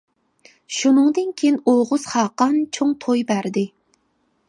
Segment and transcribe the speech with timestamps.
[0.77, 3.69] شۇنىڭدىن كىيىن ئوغۇز خاقان چوڭ توي بەردى.